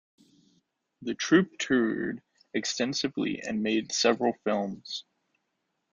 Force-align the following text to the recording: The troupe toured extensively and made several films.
The 1.03 1.13
troupe 1.13 1.59
toured 1.59 2.23
extensively 2.55 3.39
and 3.41 3.61
made 3.61 3.91
several 3.91 4.33
films. 4.43 5.05